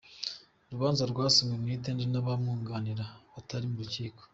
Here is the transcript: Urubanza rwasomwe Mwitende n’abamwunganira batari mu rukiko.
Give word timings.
Urubanza 0.67 1.03
rwasomwe 1.11 1.55
Mwitende 1.61 2.03
n’abamwunganira 2.07 3.05
batari 3.33 3.65
mu 3.71 3.77
rukiko. 3.81 4.21